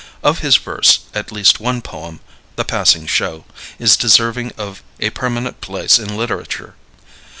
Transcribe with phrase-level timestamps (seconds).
[0.23, 2.21] Of his verse, at least one poem,
[2.55, 3.45] "The Passing Show,"
[3.77, 6.73] is deserving of a permanent place in literature.